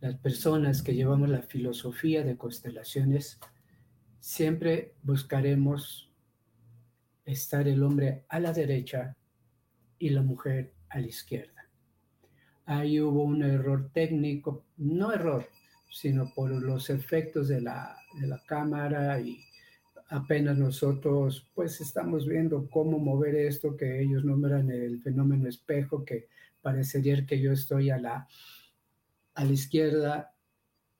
[0.00, 3.40] las personas que llevamos la filosofía de constelaciones,
[4.24, 6.10] siempre buscaremos
[7.26, 9.14] estar el hombre a la derecha
[9.98, 11.68] y la mujer a la izquierda.
[12.64, 15.46] Ahí hubo un error técnico, no error,
[15.90, 19.44] sino por los efectos de la, de la cámara y
[20.08, 26.28] apenas nosotros pues estamos viendo cómo mover esto que ellos nombran el fenómeno espejo, que
[26.62, 28.26] parecería que yo estoy a la,
[29.34, 30.34] a la izquierda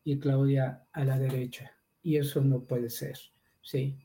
[0.05, 1.74] y Claudia a la derecha.
[2.05, 3.19] Y eso no puede ser,
[3.61, 3.99] ¿sí?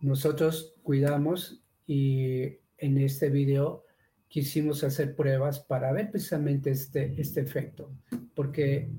[0.00, 3.86] Nosotros cuidamos y en este video
[4.28, 7.90] quisimos hacer pruebas para ver precisamente este, este efecto,
[8.34, 8.90] porque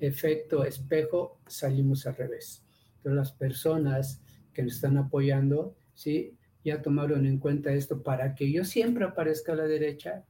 [0.00, 2.64] efecto espejo, salimos al revés.
[2.96, 6.36] Entonces las personas que nos están apoyando, ¿sí?
[6.64, 10.24] Ya tomaron en cuenta esto para que yo siempre aparezca a la derecha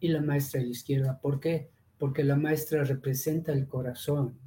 [0.00, 1.20] y la maestra a la izquierda.
[1.20, 1.70] ¿Por qué?
[1.98, 4.38] Porque la maestra representa el corazón.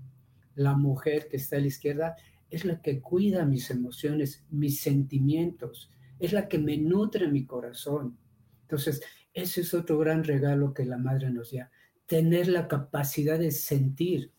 [0.62, 2.16] La mujer que está a la izquierda
[2.50, 5.90] es la que cuida mis emociones, mis sentimientos,
[6.20, 8.18] es la que me nutre mi corazón.
[8.62, 9.02] Entonces,
[9.34, 11.72] ese es otro gran regalo que la madre nos da,
[12.06, 14.32] tener la capacidad de sentir,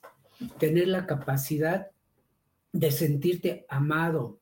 [0.59, 1.91] tener la capacidad
[2.73, 4.41] de sentirte amado,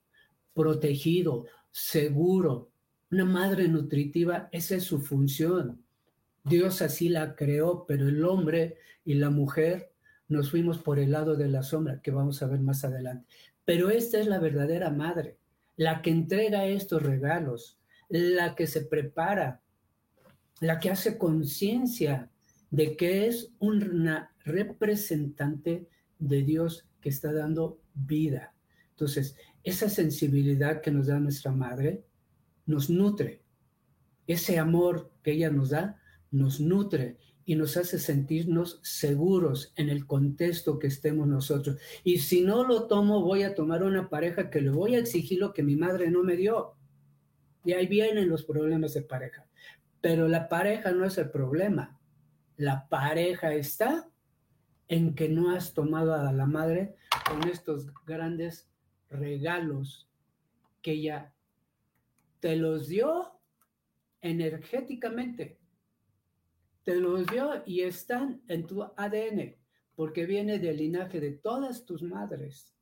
[0.53, 2.71] protegido, seguro.
[3.11, 5.83] Una madre nutritiva, esa es su función.
[6.45, 9.90] Dios así la creó, pero el hombre y la mujer
[10.31, 13.27] nos fuimos por el lado de la sombra, que vamos a ver más adelante.
[13.65, 15.39] Pero esta es la verdadera madre,
[15.77, 17.79] la que entrega estos regalos,
[18.09, 19.61] la que se prepara,
[20.61, 22.31] la que hace conciencia
[22.71, 25.89] de que es una representante
[26.21, 28.55] de Dios que está dando vida.
[28.91, 32.05] Entonces, esa sensibilidad que nos da nuestra madre
[32.67, 33.43] nos nutre.
[34.29, 36.01] Ese amor que ella nos da
[36.31, 37.19] nos nutre
[37.51, 41.79] y nos hace sentirnos seguros en el contexto que estemos nosotros.
[42.05, 45.41] Y si no lo tomo, voy a tomar una pareja que le voy a exigir
[45.41, 46.77] lo que mi madre no me dio.
[47.65, 49.49] Y ahí vienen los problemas de pareja.
[50.01, 51.99] Pero la pareja no es el problema.
[52.57, 54.09] La pareja está
[54.87, 56.95] en que no has tomado a la madre
[57.29, 58.69] con estos grandes
[59.09, 60.09] regalos
[60.83, 61.35] que ella
[62.39, 63.41] te los dio
[64.21, 65.60] energéticamente.
[66.85, 69.57] Te los dio y están en tu ADN,
[69.95, 72.75] porque viene del linaje de todas tus madres,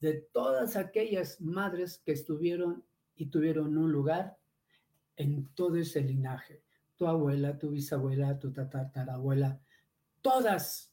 [0.00, 2.84] de todas aquellas madres que estuvieron
[3.16, 4.36] y tuvieron un lugar
[5.16, 6.62] en todo ese linaje.
[6.96, 9.60] Tu abuela, tu bisabuela, tu tatarabuela,
[10.20, 10.92] todas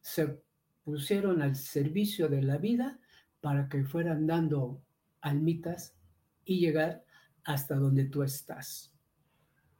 [0.00, 0.42] se
[0.84, 2.98] pusieron al servicio de la vida
[3.40, 4.82] para que fueran dando
[5.20, 5.96] almitas
[6.44, 7.04] y llegar
[7.44, 8.92] hasta donde tú estás.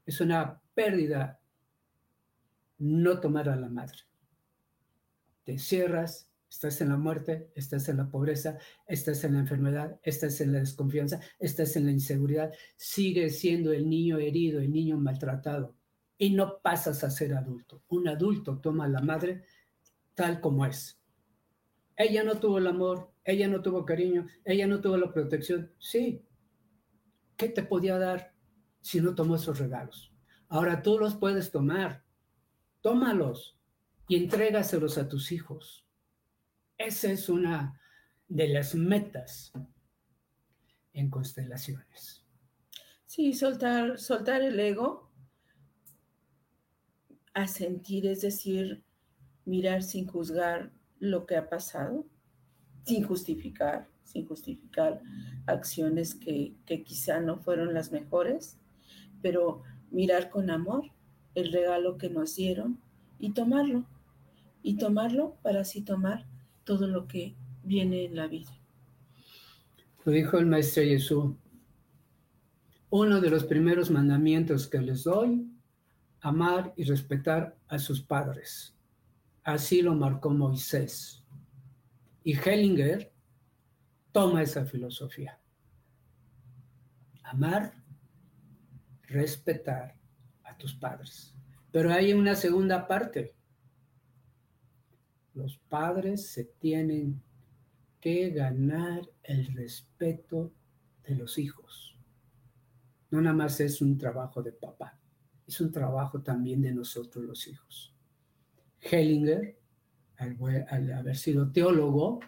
[0.05, 1.41] Es una pérdida
[2.79, 3.99] no tomar a la madre.
[5.45, 10.41] Te cierras, estás en la muerte, estás en la pobreza, estás en la enfermedad, estás
[10.41, 15.77] en la desconfianza, estás en la inseguridad, sigues siendo el niño herido, el niño maltratado
[16.19, 17.83] y no pasas a ser adulto.
[17.89, 19.45] Un adulto toma a la madre
[20.15, 20.99] tal como es.
[21.97, 25.73] Ella no tuvo el amor, ella no tuvo cariño, ella no tuvo la protección.
[25.79, 26.25] Sí.
[27.37, 28.33] ¿Qué te podía dar
[28.81, 30.13] si no tomó esos regalos?
[30.49, 32.06] Ahora tú los puedes tomar.
[32.87, 33.59] Tómalos
[34.07, 35.85] y entrégaselos a tus hijos.
[36.79, 37.81] Esa es una
[38.29, 39.53] de las metas
[40.93, 42.25] en constelaciones.
[43.05, 45.11] Sí, soltar, soltar el ego
[47.35, 48.85] a sentir, es decir,
[49.45, 50.71] mirar sin juzgar
[51.01, 52.07] lo que ha pasado,
[52.85, 55.03] sin justificar, sin justificar
[55.47, 58.61] acciones que, que quizá no fueron las mejores,
[59.21, 60.93] pero mirar con amor
[61.37, 62.81] el regalo que nos dieron
[63.19, 63.85] y tomarlo,
[64.63, 66.27] y tomarlo para así tomar
[66.65, 68.51] todo lo que viene en la vida.
[70.05, 71.35] Lo dijo el Maestro Jesús.
[72.89, 75.47] Uno de los primeros mandamientos que les doy,
[76.21, 78.75] amar y respetar a sus padres.
[79.45, 81.23] Así lo marcó Moisés.
[82.25, 83.13] Y Hellinger
[84.11, 85.39] toma esa filosofía.
[87.25, 87.75] Amar,
[89.03, 89.97] respetar
[90.59, 91.35] tus padres.
[91.71, 93.35] Pero hay una segunda parte.
[95.35, 97.23] Los padres se tienen
[98.01, 100.53] que ganar el respeto
[101.07, 101.99] de los hijos.
[103.11, 104.99] No nada más es un trabajo de papá,
[105.47, 107.95] es un trabajo también de nosotros los hijos.
[108.81, 109.59] Hellinger,
[110.17, 112.21] al, haber sido teólogo,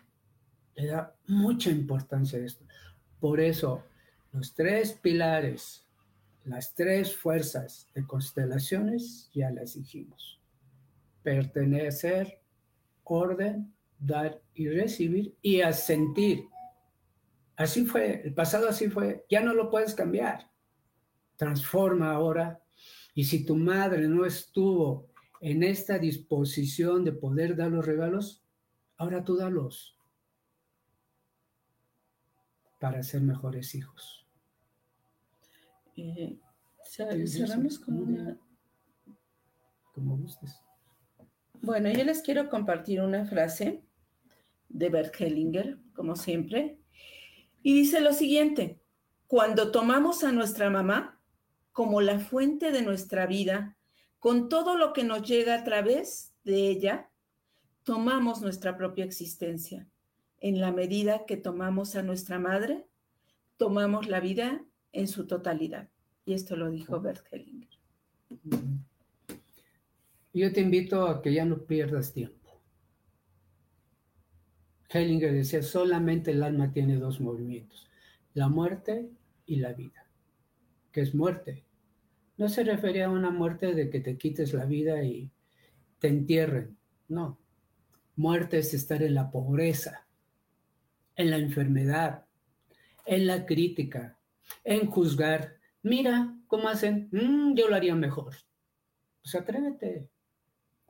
[0.75, 2.65] le da mucha importancia a esto.
[3.19, 3.85] Por eso,
[4.33, 5.88] los tres pilares,
[6.49, 10.41] las tres fuerzas de constelaciones, ya las dijimos.
[11.23, 12.41] Pertenecer,
[13.05, 16.45] orden, dar y recibir y asentir.
[17.57, 20.51] Así fue, el pasado así fue, ya no lo puedes cambiar.
[21.37, 22.63] Transforma ahora.
[23.15, 25.09] Y si tu madre no estuvo
[25.41, 28.45] en esta disposición de poder dar los regalos,
[28.97, 29.99] ahora tú dalos
[32.79, 34.18] para ser mejores hijos.
[35.99, 36.39] Eh,
[36.85, 38.39] cerramos con una...
[39.93, 40.63] Como gustes.
[41.61, 43.83] Bueno, yo les quiero compartir una frase
[44.69, 46.79] de Bert Hellinger, como siempre,
[47.63, 48.81] y dice lo siguiente,
[49.27, 51.21] cuando tomamos a nuestra mamá
[51.73, 53.77] como la fuente de nuestra vida,
[54.21, 57.11] con todo lo que nos llega a través de ella,
[57.83, 59.89] tomamos nuestra propia existencia.
[60.41, 62.87] En la medida que tomamos a nuestra madre,
[63.57, 65.89] tomamos la vida en su totalidad.
[66.25, 67.69] Y esto lo dijo Bert Hellinger.
[70.35, 72.39] Yo te invito a que ya no pierdas tiempo.
[74.91, 77.89] Hellinger decía, solamente el alma tiene dos movimientos,
[78.35, 79.11] la muerte
[79.47, 80.07] y la vida.
[80.93, 81.65] ¿Qué es muerte?
[82.37, 85.31] No se refería a una muerte de que te quites la vida y
[85.99, 86.77] te entierren.
[87.09, 87.39] No.
[88.17, 90.07] Muerte es estar en la pobreza,
[91.17, 92.27] en la enfermedad,
[93.07, 94.18] en la crítica,
[94.65, 95.57] en juzgar.
[95.83, 98.35] Mira cómo hacen, mm, yo lo haría mejor.
[99.23, 100.09] Pues atrévete.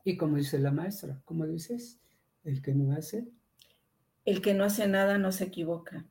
[0.04, 2.00] Y como dice la maestra, como dices,
[2.44, 3.28] el que no hace.
[4.24, 6.06] El que no hace nada no se equivoca.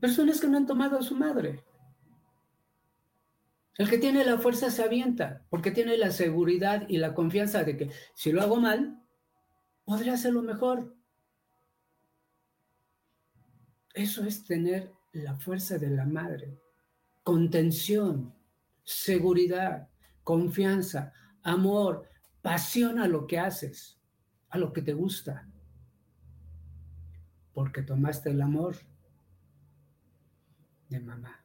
[0.00, 1.64] Personas que no han tomado a su madre.
[3.76, 7.76] El que tiene la fuerza se avienta, porque tiene la seguridad y la confianza de
[7.76, 9.02] que si lo hago mal,
[9.84, 10.94] podría hacerlo mejor.
[13.94, 16.58] Eso es tener la fuerza de la madre,
[17.22, 18.34] contención,
[18.82, 19.88] seguridad,
[20.22, 21.12] confianza,
[21.42, 22.08] amor,
[22.42, 23.98] pasión a lo que haces,
[24.48, 25.48] a lo que te gusta,
[27.52, 28.76] porque tomaste el amor
[30.88, 31.44] de mamá.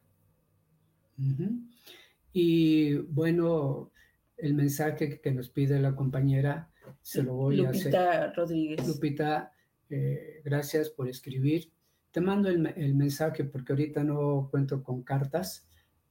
[2.32, 3.92] Y bueno,
[4.36, 6.70] el mensaje que nos pide la compañera
[7.02, 7.86] se lo voy a hacer.
[7.86, 8.88] Lupita Rodríguez.
[8.88, 9.52] Lupita,
[9.88, 11.72] eh, gracias por escribir.
[12.10, 15.68] Te mando el, el, mensaje porque ahorita no cuento con cartas,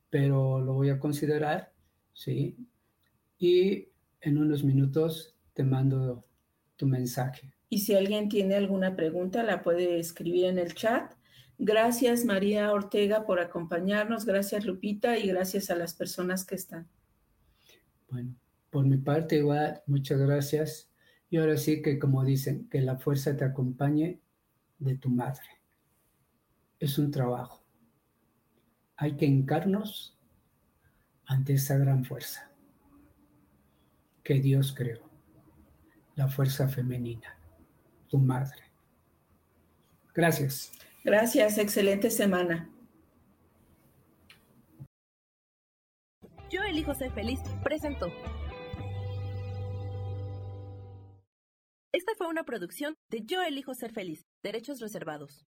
[0.10, 1.74] pero lo voy a considerar,
[2.14, 2.56] ¿sí?
[3.38, 3.90] Y
[4.22, 6.26] en unos minutos te mando
[6.78, 7.54] tu mensaje.
[7.70, 11.14] Y si alguien tiene alguna pregunta, la puede escribir en el chat
[11.62, 16.88] Gracias María Ortega por acompañarnos, gracias Lupita y gracias a las personas que están.
[18.10, 18.34] Bueno,
[18.70, 20.90] por mi parte igual, muchas gracias.
[21.30, 24.22] Y ahora sí que como dicen, que la fuerza te acompañe
[24.78, 25.59] de tu madre.
[26.80, 27.64] Es un trabajo.
[28.96, 30.18] Hay que hincarnos
[31.26, 32.50] ante esa gran fuerza
[34.24, 35.10] que Dios creó,
[36.16, 37.38] la fuerza femenina,
[38.08, 38.64] tu madre.
[40.14, 40.72] Gracias.
[41.04, 42.70] Gracias, excelente semana.
[46.50, 48.08] Yo elijo ser feliz, presentó.
[51.94, 55.46] Esta fue una producción de Yo elijo ser feliz, derechos reservados.